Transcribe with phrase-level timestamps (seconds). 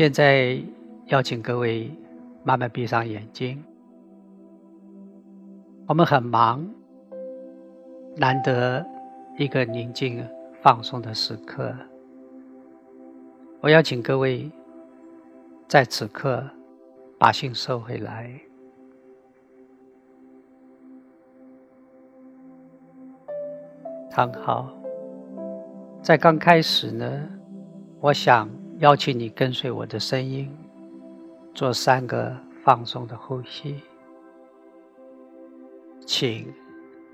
[0.00, 0.58] 现在
[1.08, 1.90] 邀请各位
[2.42, 3.62] 慢慢闭上眼睛。
[5.86, 6.66] 我们很忙，
[8.16, 8.82] 难得
[9.36, 10.26] 一个宁静
[10.62, 11.74] 放松的时刻。
[13.60, 14.50] 我邀请各位
[15.68, 16.42] 在此刻
[17.18, 18.40] 把心收回来。
[24.10, 24.72] 很好，
[26.00, 27.28] 在刚开始呢，
[28.00, 28.48] 我想
[28.80, 30.50] 邀请你跟随我的声音，
[31.52, 33.82] 做三个放松的呼吸。
[36.06, 36.50] 请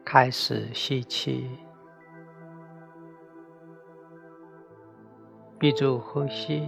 [0.04, 1.50] 开始吸气，
[5.58, 6.62] 闭住呼吸，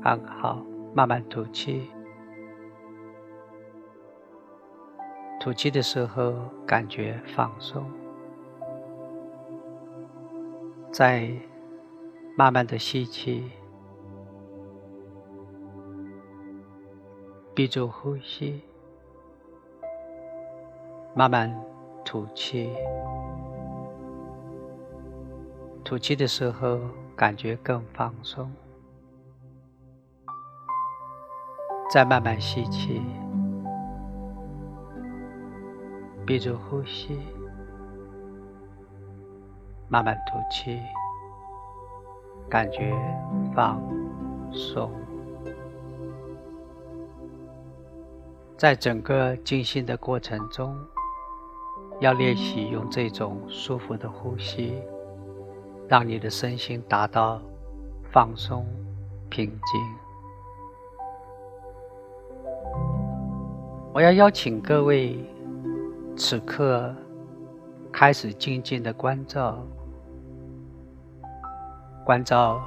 [0.00, 0.64] 很好。
[0.94, 1.88] 慢慢吐气，
[5.40, 6.34] 吐气的时候
[6.64, 7.84] 感觉放松。
[10.92, 11.30] 在
[12.36, 13.50] 慢慢的吸气，
[17.54, 18.62] 闭住呼吸。
[21.12, 21.52] 慢慢
[22.04, 22.70] 吐气，
[25.84, 26.78] 吐气的时候
[27.16, 28.50] 感觉更放松。
[31.92, 33.02] 再慢慢吸气，
[36.24, 37.18] 闭住呼吸，
[39.88, 40.80] 慢慢吐气，
[42.50, 42.92] 感觉
[43.54, 43.80] 放
[44.52, 44.90] 松。
[48.58, 50.76] 在整个静心的过程中。
[52.00, 54.72] 要练习用这种舒服的呼吸，
[55.86, 57.42] 让你的身心达到
[58.10, 58.66] 放松、
[59.28, 59.80] 平静。
[63.92, 65.22] 我要邀请各位，
[66.16, 66.90] 此刻
[67.92, 69.62] 开始静静的关照，
[72.10, 72.60] 关照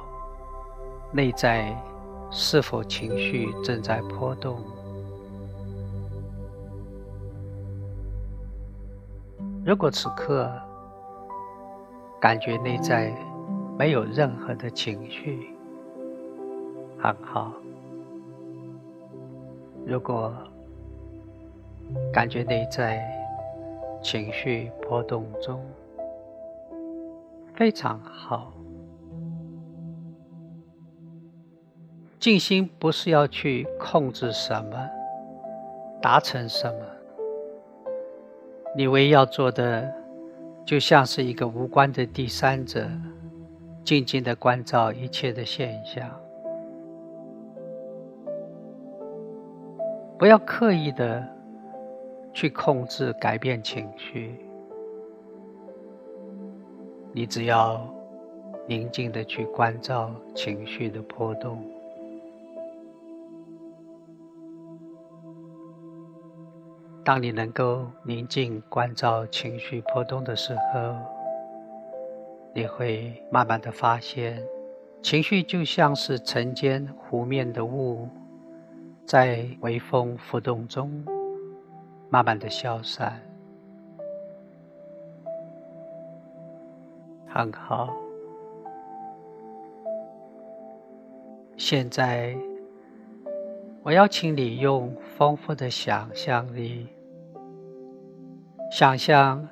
[1.12, 1.70] 内在
[2.30, 4.58] 是否情绪正在波动。
[9.62, 10.50] 如果此刻
[12.18, 13.14] 感觉内在
[13.78, 15.54] 没有任何的情绪，
[16.98, 17.52] 很好；
[19.84, 20.32] 如果
[22.10, 22.98] 感觉内在
[24.02, 25.62] 情绪波动中，
[27.54, 28.53] 非常好。
[32.24, 34.90] 静心不是要去控制什么，
[36.00, 36.80] 达成什么。
[38.74, 39.94] 你唯一要做的，
[40.64, 42.88] 就像是一个无关的第三者，
[43.84, 46.10] 静静的关照一切的现象，
[50.16, 51.22] 不要刻意的
[52.32, 54.34] 去控制、改变情绪，
[57.12, 57.86] 你只要
[58.66, 61.62] 宁静的去关照情绪的波动。
[67.04, 70.96] 当你能够宁静关照情绪波动的时候，
[72.54, 74.42] 你会慢慢的发现，
[75.02, 78.08] 情绪就像是晨间湖面的雾，
[79.04, 81.04] 在微风浮动中
[82.08, 83.20] 慢慢的消散。
[87.28, 87.92] 很好，
[91.58, 92.34] 现在
[93.84, 96.88] 我邀请你用丰富的想象力。
[98.72, 99.46] 想象，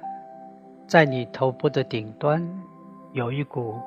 [0.88, 2.42] 在你头部的顶端，
[3.12, 3.78] 有一股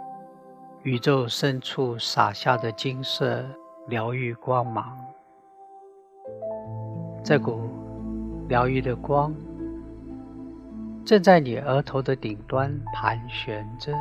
[0.84, 3.44] 宇宙深处洒下的金色
[3.88, 4.96] 疗愈光芒。
[7.24, 7.68] 这股
[8.48, 9.34] 疗愈的光，
[11.04, 13.92] 正在你额头的顶端盘旋着。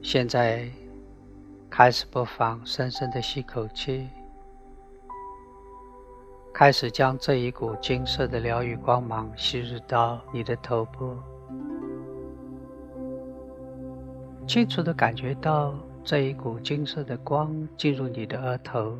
[0.00, 0.66] 现在，
[1.74, 4.06] 开始播放，深深的吸口气。
[6.52, 11.16] 开始将这一股金色的疗愈光芒吸入到你的头部，
[14.46, 15.74] 清楚的感觉到
[16.04, 18.94] 这一股金色的光进入你的额头，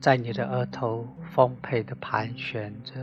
[0.00, 2.94] 在你的额头丰沛的盘旋着。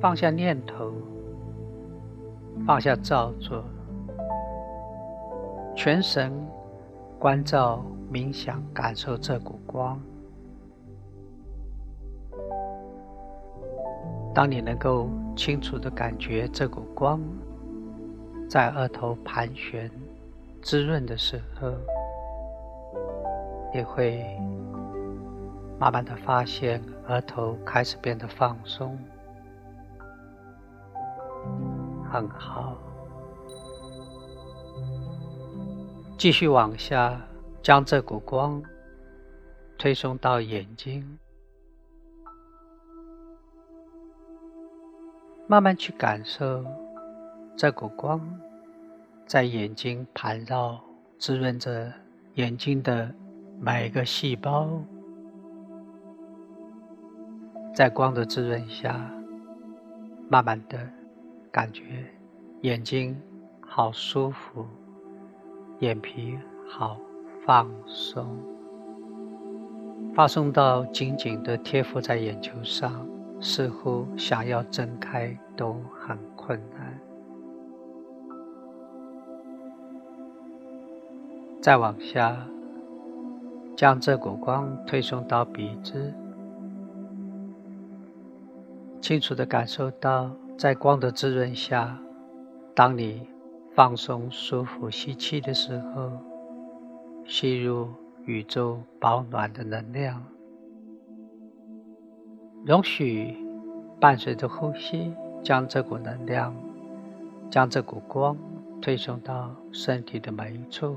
[0.00, 0.92] 放下念头，
[2.66, 3.64] 放下造作，
[5.76, 6.32] 全神。
[7.16, 7.82] 关照、
[8.12, 9.98] 冥想、感受这股光。
[14.34, 17.18] 当你能够清楚的感觉这股光
[18.46, 19.90] 在额头盘旋、
[20.60, 21.70] 滋润的时候，
[23.72, 24.22] 你会
[25.78, 28.98] 慢慢的发现额头开始变得放松，
[32.14, 32.76] 很好。
[36.16, 37.20] 继续往下，
[37.60, 38.62] 将这股光
[39.76, 41.18] 推送到眼睛，
[45.48, 46.64] 慢慢去感受
[47.56, 48.20] 这股光
[49.26, 50.80] 在眼睛盘绕，
[51.18, 51.92] 滋润着
[52.34, 53.12] 眼睛的
[53.58, 54.70] 每一个细胞。
[57.74, 59.10] 在光的滋润下，
[60.30, 60.78] 慢慢的
[61.54, 61.84] 感觉
[62.62, 63.16] 眼睛
[63.60, 64.66] 好舒服。
[65.78, 66.36] 眼皮
[66.68, 66.98] 好
[67.46, 68.26] 放松，
[70.16, 73.06] 放松到紧紧的贴附在眼球上，
[73.40, 76.98] 似乎想要睁开都很困难。
[81.62, 82.36] 再往下，
[83.76, 86.12] 将这股光推送到鼻子，
[89.00, 91.98] 清楚的感受到，在光的滋润下，
[92.74, 93.28] 当你。
[93.76, 96.12] 放松、舒服，吸气的时候，
[97.24, 97.88] 吸入
[98.24, 100.24] 宇宙保暖的能量。
[102.64, 103.36] 容许
[103.98, 105.12] 伴随着呼吸，
[105.42, 106.54] 将这股能量、
[107.50, 108.36] 将这股光
[108.80, 110.96] 推送到身体的每一处、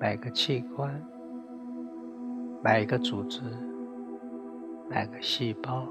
[0.00, 1.00] 每个器官、
[2.64, 3.40] 每个组织、
[4.90, 5.86] 每个细胞，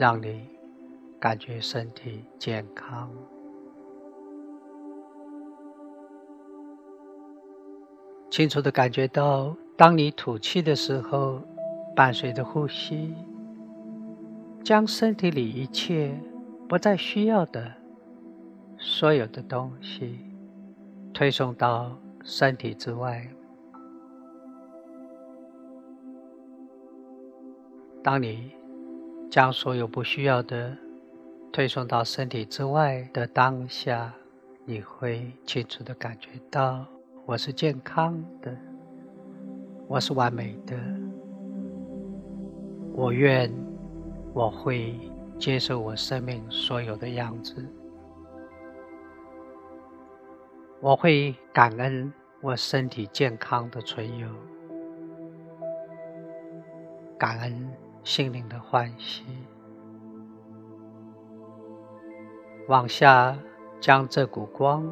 [0.00, 0.48] 让你
[1.20, 3.10] 感觉身体健康。
[8.30, 11.42] 清楚的感觉到，当你吐气的时候，
[11.94, 13.14] 伴随着呼吸，
[14.64, 16.18] 将身体里一切
[16.66, 17.70] 不再需要的
[18.78, 20.18] 所有的东西
[21.12, 21.94] 推送到
[22.24, 23.28] 身体之外。
[28.02, 28.50] 当你
[29.30, 30.76] 将所有不需要的
[31.52, 34.12] 推送到身体之外的当下，
[34.64, 36.84] 你会清楚的感觉到。
[37.26, 38.52] 我是健康的，
[39.86, 40.76] 我是完美的。
[42.92, 43.48] 我愿，
[44.34, 44.98] 我会
[45.38, 47.64] 接受我生命所有的样子。
[50.80, 54.28] 我会感恩我身体健康的存有，
[57.16, 57.70] 感恩
[58.02, 59.24] 心灵的欢喜。
[62.68, 63.36] 往下
[63.80, 64.90] 将这股光。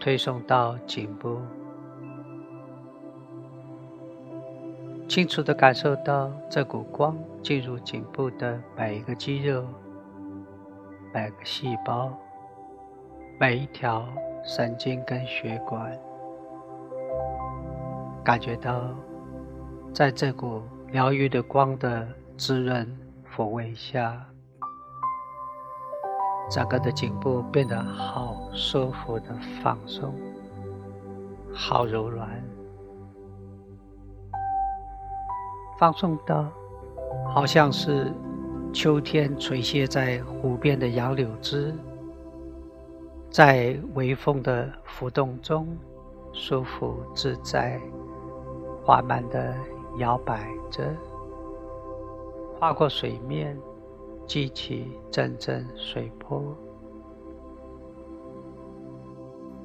[0.00, 1.38] 推送到颈部，
[5.08, 9.64] 清楚的感受到这股光进入颈部的每一个肌肉、
[11.14, 12.12] 每个细胞、
[13.40, 14.06] 每一条
[14.44, 15.98] 神经跟血管，
[18.22, 18.90] 感觉到
[19.90, 20.60] 在这股
[20.94, 22.86] 疗愈的光的滋润
[23.28, 24.24] 抚慰下。
[26.48, 30.14] 整个的颈部变得好舒服的放松，
[31.52, 32.40] 好柔软，
[35.80, 36.48] 放松到
[37.26, 38.14] 好像是
[38.72, 41.74] 秋天垂泻在湖边的杨柳枝，
[43.30, 45.76] 在微风的浮动中
[46.32, 47.80] 舒服自在，
[48.84, 49.56] 缓慢的
[49.98, 50.94] 摇摆着，
[52.58, 53.58] 划过水面。
[54.26, 56.56] 激起阵阵水波。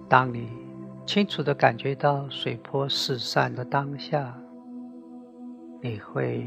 [0.09, 0.49] 当你
[1.05, 4.37] 清楚的感觉到水波四散的当下，
[5.81, 6.45] 你会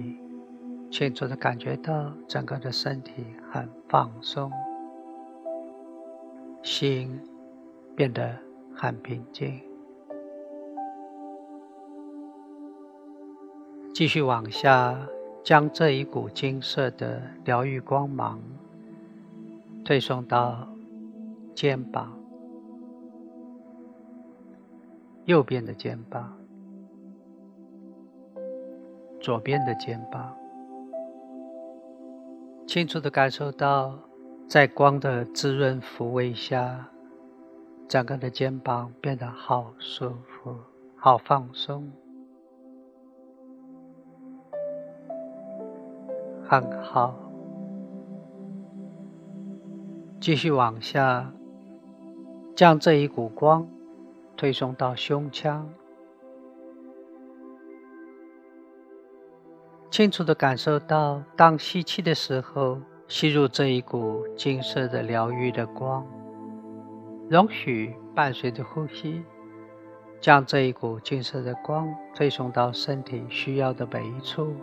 [0.91, 4.53] 清楚的感觉到整个的身体很放松，
[6.63, 7.19] 心
[7.97, 8.37] 变得
[8.75, 9.59] 很平静。
[13.93, 14.99] 继续往下。
[15.45, 18.41] 将这一股金色的疗愈光芒
[19.85, 20.69] 推送到
[21.53, 22.17] 肩膀，
[25.25, 26.33] 右边的肩膀，
[29.21, 30.33] 左边的肩膀，
[32.69, 33.99] 清楚的感受到，
[34.47, 36.89] 在光的滋润抚慰下，
[37.89, 40.57] 整个的肩膀变得好舒服，
[40.95, 41.91] 好放松。
[46.53, 47.15] 很好，
[50.21, 51.33] 继续往下，
[52.55, 53.67] 将这一股光
[54.37, 55.67] 推送到胸腔，
[59.91, 62.79] 清楚的感受到，当吸气的时候，
[63.09, 66.07] 吸入这一股金色的疗愈的光，
[67.31, 69.25] 容许伴随着呼吸，
[70.21, 74.55] 将这一股金色的光推送到身体需要的每一处。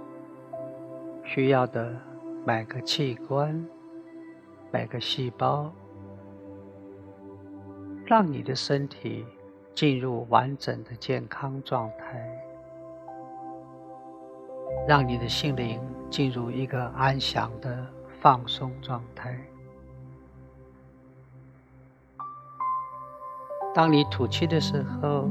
[1.31, 1.95] 需要的
[2.43, 3.63] 每个器官、
[4.71, 5.71] 每个细胞，
[8.03, 9.23] 让你的身体
[9.75, 12.27] 进入完整的健康状态，
[14.87, 17.85] 让你的心灵进入一个安详的
[18.19, 19.39] 放松状态。
[23.71, 25.29] 当你吐气的时候，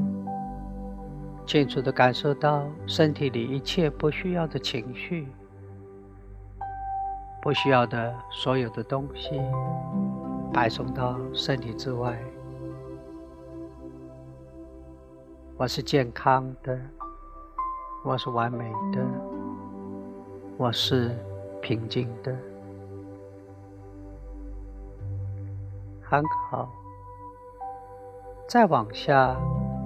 [1.45, 5.27] 清楚的感受到身体里一切不需要的情绪、
[7.41, 9.41] 不需要的所有的东西，
[10.53, 12.19] 摆送到身体之外。
[15.55, 16.77] 我是健康的，
[18.03, 19.01] 我是完美的，
[20.57, 21.17] 我是
[21.61, 22.35] 平静的，
[26.01, 26.69] 很好。
[28.49, 29.35] 再往下，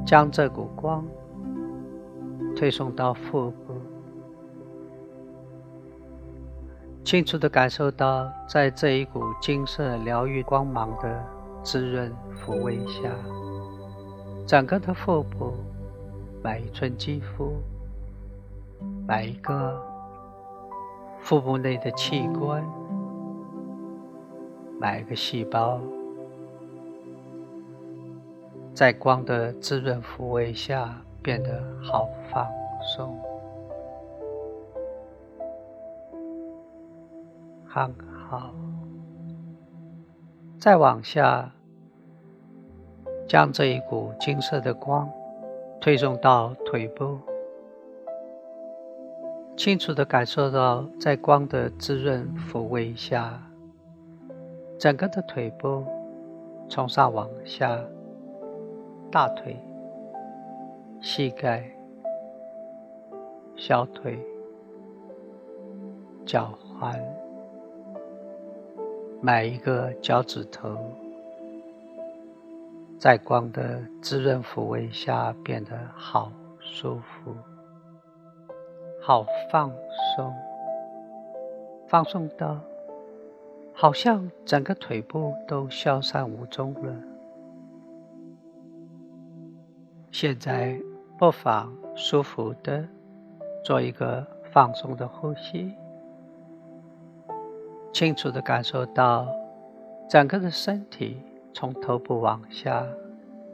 [0.06, 1.06] 将这股光
[2.56, 3.63] 推送到腹部，
[7.04, 11.24] 清楚的感受到，在这一股金色疗愈光芒的
[11.62, 13.10] 滋润抚慰下，
[14.48, 15.54] 整个的腹部，
[16.42, 17.58] 每一寸肌肤，
[19.06, 19.80] 每一个
[21.20, 22.64] 腹部内的器官，
[24.80, 25.80] 每一个细胞。
[28.74, 32.48] 在光的滋润抚慰下，变得好放
[32.96, 33.16] 松，
[37.74, 37.92] 很
[38.30, 38.54] 好。
[40.60, 41.52] 再往下，
[43.28, 45.10] 将这一股金色的光
[45.82, 47.18] 推送到腿部，
[49.58, 53.42] 清楚的感受到，在光的滋润抚慰下，
[54.78, 55.84] 整个的腿部
[56.70, 57.80] 从上往下。
[59.12, 59.56] 大腿、
[61.02, 61.70] 膝盖、
[63.56, 64.20] 小腿、
[66.26, 67.00] 脚踝，
[69.26, 70.78] 每一个脚趾头，
[73.00, 77.34] 在光的滋润抚慰下，变得好舒服、
[79.02, 79.72] 好放
[80.18, 80.34] 松，
[81.88, 82.60] 放松到
[83.74, 86.94] 好像整个腿部都消散无踪了。
[90.12, 90.78] 现在
[91.18, 92.86] 不妨舒服的
[93.64, 95.74] 做一个放松的呼吸，
[97.94, 99.28] 清楚的感受到
[100.10, 101.22] 整个的身体
[101.54, 102.84] 从头部往下，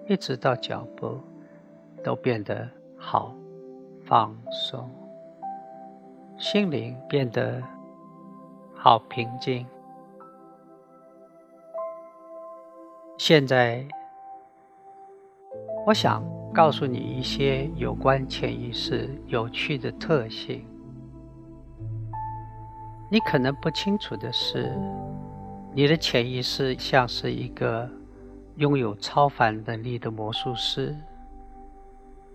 [0.07, 1.19] 一直到脚部，
[2.03, 2.67] 都变得
[2.97, 3.35] 好
[4.05, 4.89] 放松，
[6.37, 7.61] 心灵变得
[8.73, 9.67] 好平静。
[13.17, 13.85] 现在，
[15.85, 16.23] 我想。
[16.51, 20.65] 告诉你一些有关潜意识有趣的特性。
[23.09, 24.71] 你可能不清楚的是，
[25.73, 27.89] 你的潜意识像是一个
[28.57, 30.95] 拥有超凡能力的魔术师，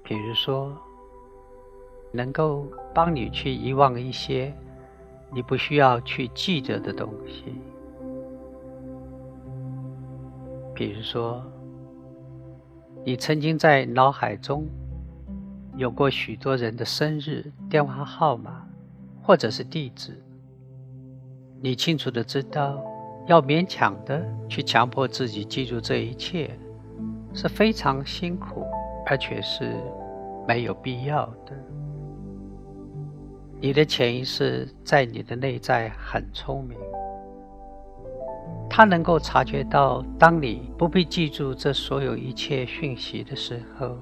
[0.02, 0.76] 比如说，
[2.12, 4.52] 能够帮你去遗忘一些
[5.32, 7.54] 你不需要去记得的东西，
[10.74, 11.42] 比如说。
[13.06, 14.66] 你曾经在脑海中
[15.76, 18.66] 有过许多人的生日、电话号码，
[19.22, 20.18] 或者是地址。
[21.64, 22.84] 你清楚的知道，
[23.26, 26.50] 要勉强的去强迫自己记住这一切，
[27.32, 28.66] 是非常辛苦，
[29.06, 29.74] 而且是
[30.46, 31.56] 没有必要的。
[33.62, 36.78] 你的潜意识在你的内在很聪明。
[38.68, 43.96] 他能够察觉到，当你不必记住这所有一切讯息的时候，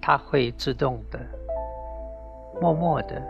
[0.00, 1.20] 他会自动的、
[2.60, 3.22] 默默的，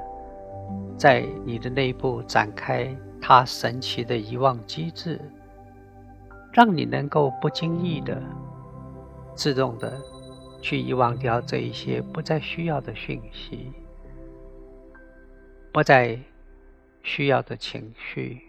[0.97, 2.88] 在你的内部展开
[3.23, 5.19] 他神奇的遗忘机制，
[6.52, 8.21] 让你能够不经意的、
[9.35, 9.97] 自动的
[10.61, 13.73] 去遗忘掉这一些不再需要的讯息、
[15.73, 16.19] 不再
[17.02, 18.43] 需要的情绪。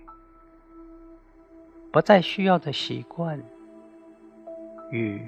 [1.92, 3.40] 不再需要的习惯
[4.90, 5.22] 与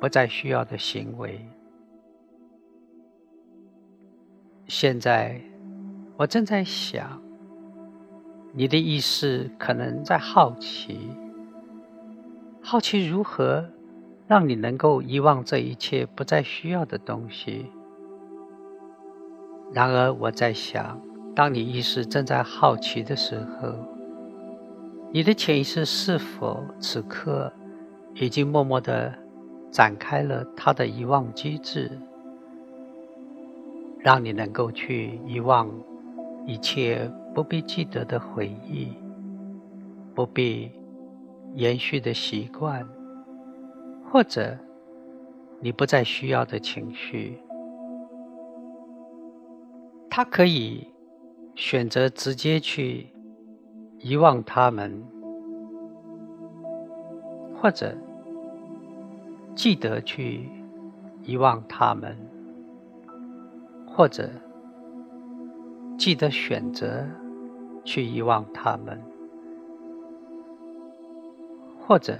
[0.00, 1.48] 不再需要的行为。
[4.66, 5.40] 现在，
[6.16, 7.22] 我正在想，
[8.52, 11.10] 你的意识可能在好奇，
[12.60, 13.64] 好奇如何
[14.26, 17.66] 让你能够遗忘这一切不再需要的东西。
[19.72, 21.00] 然而，我在想，
[21.34, 23.72] 当你意识正在好奇的时候。
[25.10, 27.50] 你的潜意识是否此刻
[28.14, 29.10] 已经默默的
[29.70, 31.90] 展开了它的遗忘机制，
[34.00, 35.70] 让你能够去遗忘
[36.46, 38.88] 一切不必记得的回忆，
[40.12, 40.72] 不必
[41.54, 42.84] 延续的习惯，
[44.10, 44.58] 或者
[45.60, 47.38] 你不再需要的情绪，
[50.10, 50.84] 他可以
[51.54, 53.06] 选择直接去
[54.00, 55.00] 遗忘他们，
[57.62, 57.96] 或者
[59.54, 60.48] 记得去
[61.22, 62.16] 遗忘他们，
[63.86, 64.28] 或者
[65.96, 67.06] 记得选择
[67.88, 69.02] 去遗忘他们。
[71.80, 72.18] 或者，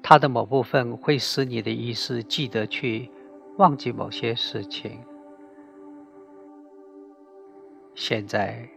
[0.00, 3.10] 它的某部分会使你的意识记得去
[3.56, 5.00] 忘记某些事情。
[7.96, 8.68] 现在，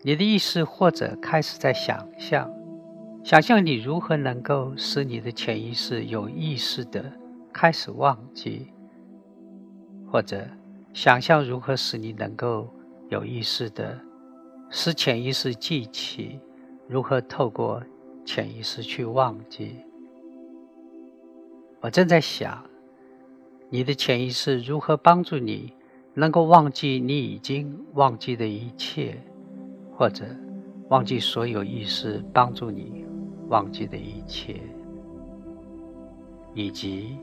[0.00, 2.50] 你的意识或者开始在想象，
[3.22, 7.12] 想象你如何能够使你的潜意识有意识的
[7.52, 8.68] 开始忘记，
[10.10, 10.48] 或者
[10.94, 12.66] 想象如何使你能够
[13.10, 14.00] 有意识的
[14.70, 16.40] 使潜意识记起，
[16.86, 17.82] 如何透过。
[18.24, 19.76] 潜意识去忘记。
[21.80, 22.62] 我正在想，
[23.70, 25.72] 你的潜意识如何帮助你
[26.12, 29.16] 能够忘记你已经忘记的一切，
[29.96, 30.26] 或者
[30.90, 33.06] 忘记所有意识帮助你
[33.48, 34.60] 忘记的一切，
[36.52, 37.16] 以及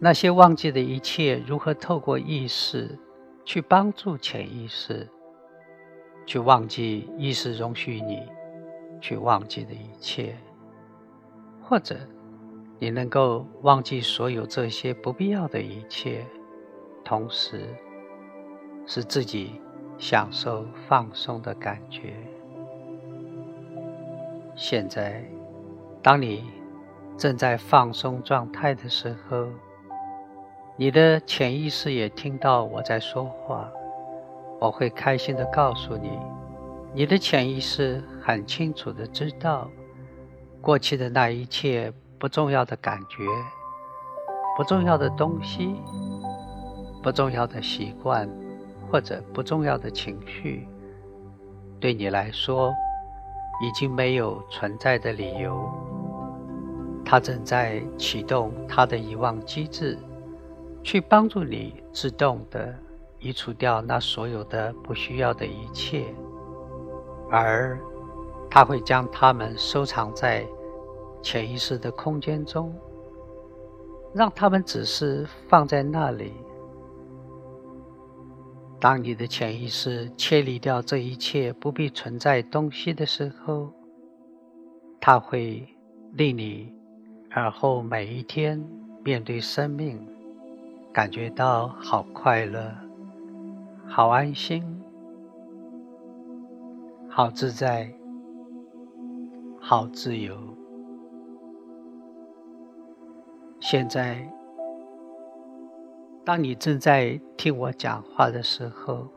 [0.00, 2.98] 那些忘记的一切如何透过意识
[3.44, 5.06] 去帮助潜意识
[6.26, 8.28] 去忘记意识容许你
[9.00, 10.36] 去忘记的一切。
[11.62, 11.96] 或者，
[12.78, 16.24] 你能够忘记所有这些不必要的一切，
[17.04, 17.62] 同时
[18.86, 19.60] 使自己
[19.98, 22.14] 享受放松的感觉。
[24.54, 25.24] 现在，
[26.02, 26.44] 当你
[27.16, 29.46] 正在放松状态的时候，
[30.76, 33.70] 你的潜意识也听到我在说话。
[34.58, 36.18] 我会开心的告诉你，
[36.94, 39.70] 你的潜意识很清楚的知道。
[40.62, 43.24] 过去的那一切不重要的感觉、
[44.56, 45.76] 不重要的东西、
[47.02, 48.28] 不重要的习惯
[48.90, 50.66] 或者不重要的情绪，
[51.78, 52.74] 对你来说
[53.62, 55.70] 已经没有存在的理由。
[57.04, 59.96] 它正在启动它的遗忘机制，
[60.82, 62.74] 去帮助你自动的
[63.26, 66.04] 移除掉那所有的不需要的一切，
[67.30, 67.78] 而
[68.50, 70.46] 他会将它们收藏在。
[71.22, 72.72] 潜意识的空间中，
[74.14, 76.32] 让他们只是放在那里。
[78.78, 83.72] 当你的潜意识切离掉这一切不必存在东西的时候，
[85.00, 85.66] 它会
[86.12, 86.72] 令你
[87.32, 88.64] 而后每一天
[89.02, 90.06] 面对生命，
[90.92, 92.72] 感觉到好快乐、
[93.88, 94.62] 好安心、
[97.08, 97.90] 好自在、
[99.58, 100.36] 好自由。
[103.58, 104.30] 现在，
[106.24, 109.08] 当你正在听我讲话的时候，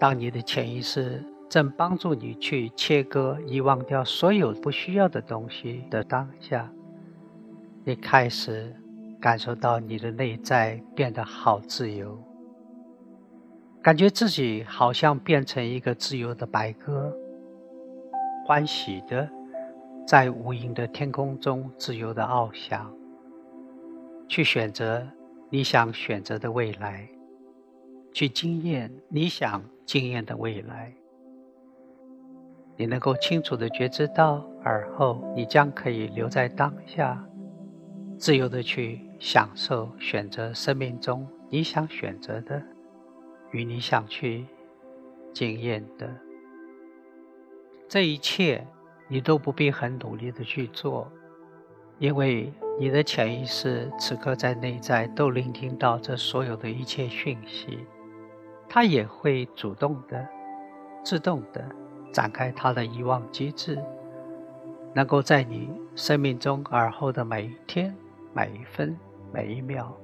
[0.00, 6.72] 当你的潜意识正帮助你去切割、遗忘掉所有不需要的东西的当下，
[7.84, 8.74] 你开始
[9.20, 12.18] 感受到你的内在变得好自由，
[13.84, 17.14] 感觉自己好像变成一个自由的白鸽，
[18.46, 19.28] 欢喜的
[20.06, 22.90] 在无垠的天空中自由的翱翔。
[24.26, 25.06] 去选择
[25.50, 27.06] 你想选择的未来，
[28.10, 30.90] 去经验你想经验的未来。
[32.78, 37.22] 你能够清楚的觉知到，而后你将可以留在当下，
[38.16, 42.62] 自由的去享受选择生命中你想选择的，
[43.54, 44.44] 与你想去
[45.32, 46.12] 经验的
[47.88, 48.66] 这一切，
[49.08, 51.10] 你都不必很努力的去做，
[51.98, 52.52] 因为。
[52.76, 57.78] 你的潜意识此刻在内在都聆听到这所有的一切讯息，
[58.68, 60.26] 它也会主动的、
[61.04, 61.64] 自动的
[62.12, 63.78] 展开它的遗忘机制，
[64.92, 67.94] 能够在你生命中而后的每一天、
[68.32, 68.98] 每一分、
[69.32, 69.96] 每一秒，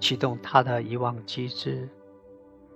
[0.00, 1.88] 启动它的遗忘机制，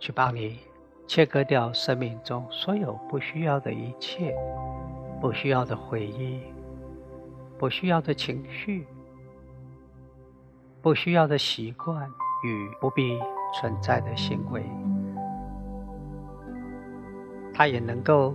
[0.01, 0.59] 去帮你
[1.07, 4.35] 切割掉生命中所有不需要的一切、
[5.21, 6.41] 不需要的回忆、
[7.57, 8.87] 不需要的情绪。
[10.83, 12.09] 不需要的习惯
[12.43, 13.21] 与不必
[13.53, 14.65] 存在的行为，
[17.53, 18.35] 它也能够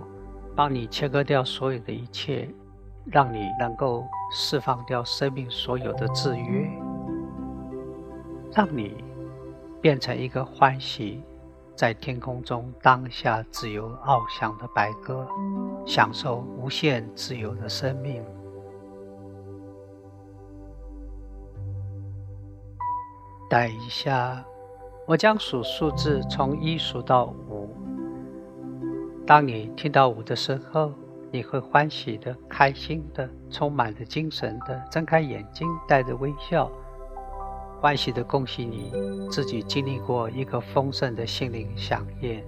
[0.54, 2.48] 帮你切割掉所有的一切，
[3.04, 6.70] 让你能够释放掉生命所有的制约，
[8.54, 9.02] 让你
[9.80, 11.24] 变成一个欢喜
[11.76, 15.28] 在天空中当下自由翱翔的白鸽
[15.86, 18.24] 享受无限自由的生命。
[23.48, 24.42] 等一下
[25.06, 27.68] 我将数数字从一数到五。
[29.26, 30.92] 当你听到五的时候
[31.30, 36.70] 你会欢喜的开心的充满着精神的睁开眼睛带着微笑
[37.80, 38.90] 欢喜的恭喜你
[39.30, 42.44] 自己经历过一个丰盛的心灵飨宴。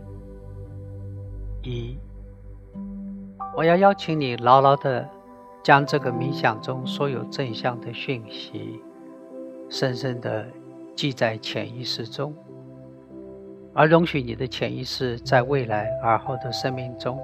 [1.63, 1.99] 一，
[3.57, 5.09] 我要邀请你牢牢的
[5.63, 8.81] 将这个冥想中所有正向的讯息，
[9.69, 10.47] 深深的
[10.97, 12.35] 记在潜意识中，
[13.75, 17.19] 而容许你的潜意识在未来而后的生命中。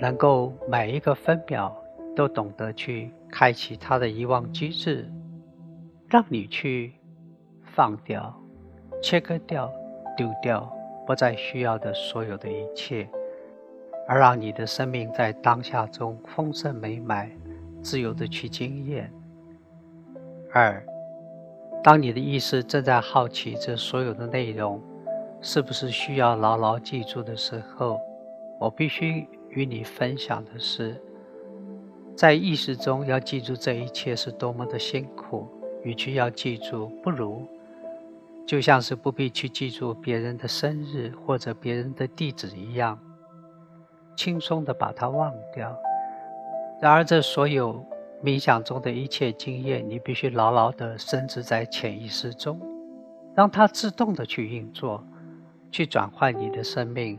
[0.00, 1.76] 能够每一个分秒
[2.16, 5.06] 都懂得去开启它的遗忘机制，
[6.08, 6.94] 让你去
[7.74, 8.34] 放掉、
[9.02, 9.72] 切割掉、
[10.16, 10.70] 丢掉
[11.06, 13.08] 不再需要的所有的一切，
[14.06, 17.30] 而让你的生命在当下中丰盛美满、
[17.82, 19.12] 自由的去经验。
[20.52, 20.84] 二，
[21.82, 24.80] 当你的意识正在好奇这所有的内容
[25.40, 28.00] 是不是需要牢牢记住的时候，
[28.58, 29.26] 我必须。
[29.52, 30.94] 与你分享的是，
[32.14, 35.48] 在意识中要记住这一切是多么的辛苦。
[35.82, 37.44] 与其要记住，不如
[38.50, 42.98] 就像是不必去记住别人的生日或者别人的地址一样，
[44.16, 45.72] 轻松的把它忘掉。
[46.80, 47.80] 然而，这所有
[48.20, 52.60] 冥想中的一切经验，你必须牢牢的深植在潜意识中，
[53.36, 55.00] 让它自动的去运作，
[55.70, 57.16] 去转换你的生命。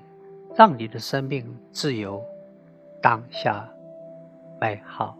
[0.53, 2.21] 让你的生命自由，
[3.01, 3.65] 当下
[4.59, 5.17] 美好。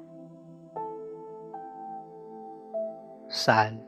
[3.29, 3.79] 三，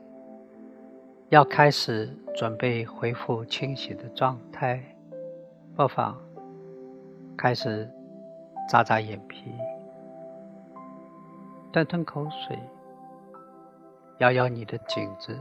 [1.30, 4.82] 要开始准备恢复清醒的状态，
[5.74, 6.16] 不妨
[7.36, 7.90] 开始
[8.68, 9.52] 眨眨眼皮，
[11.72, 12.58] 吞吞口水，
[14.18, 15.36] 摇摇你的颈子，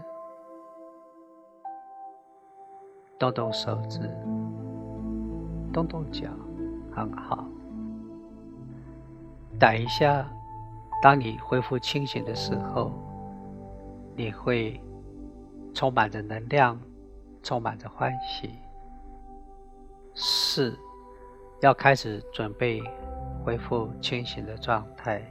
[3.19, 3.99] 动动手指。
[5.71, 6.29] 动动脚，
[6.95, 7.43] 很好。
[9.59, 10.23] 等一下，
[11.01, 12.91] 当你恢复清醒的时候，
[14.15, 14.79] 你会
[15.73, 16.79] 充满着能量，
[17.41, 18.49] 充满着欢喜。
[20.13, 20.77] 四，
[21.61, 22.81] 要开始准备
[23.43, 25.21] 恢复清醒的状态。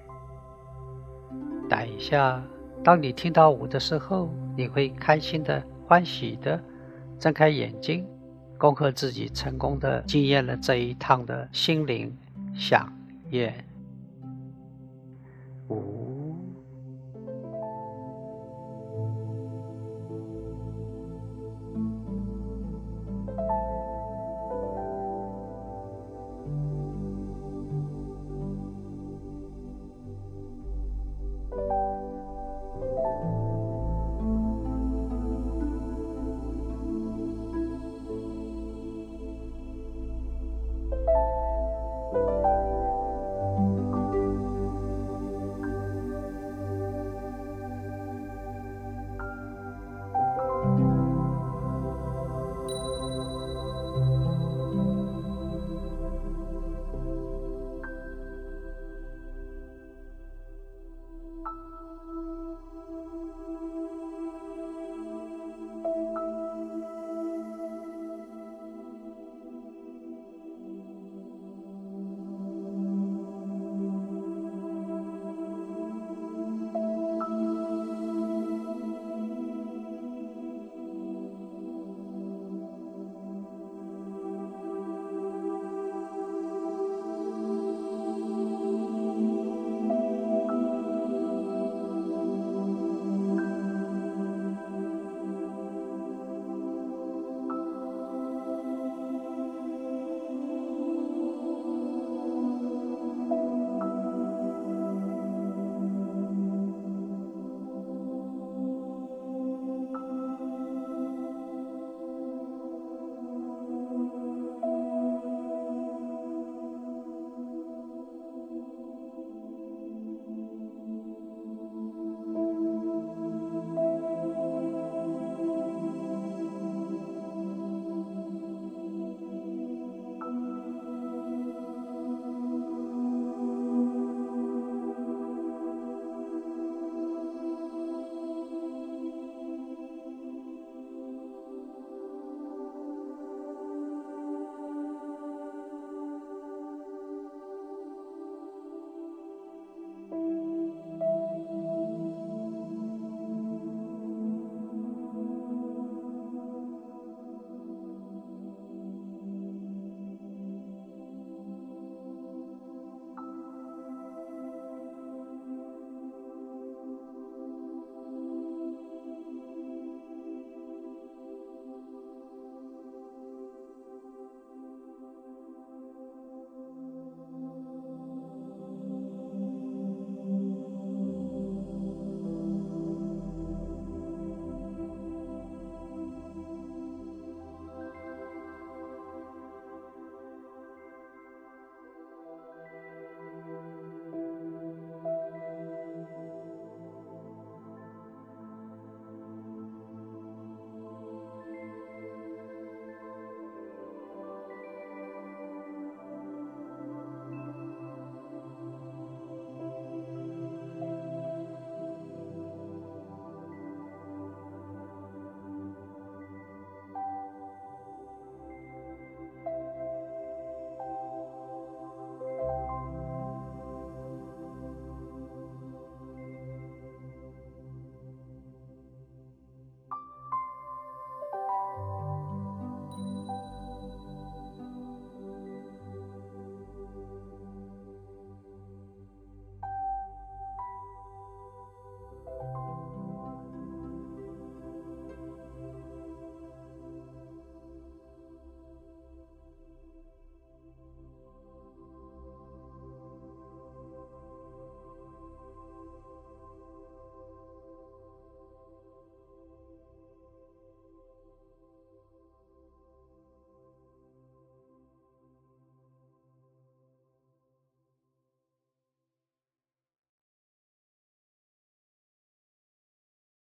[1.70, 2.42] 等一下，
[2.82, 6.60] 当你听到五的时候，你会开心的、欢喜的
[7.18, 8.06] 睁开眼睛。
[8.58, 12.16] 恭贺自己成功的经验了这一趟的心灵
[12.54, 12.92] 响
[13.30, 13.52] 宴。
[13.68, 13.71] 五。